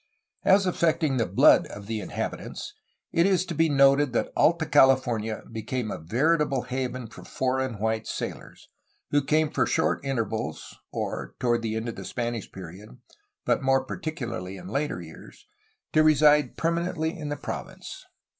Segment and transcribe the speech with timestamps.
[0.43, 2.73] As affecting the blood of the inhabitants
[3.11, 8.07] it is to be noted that Alta CaUfornia became a veritable haven for foreign white
[8.07, 8.67] sailors,
[9.11, 12.97] who came for short intervals or (toward the end of the Spanish period,
[13.45, 15.45] but more particularly in later years)
[15.93, 18.07] to reside permanently in the province.